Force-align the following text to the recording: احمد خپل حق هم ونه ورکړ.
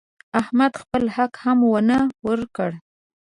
احمد 0.41 0.73
خپل 0.81 1.03
حق 1.15 1.33
هم 1.43 1.59
ونه 1.71 1.99
ورکړ. 2.27 2.69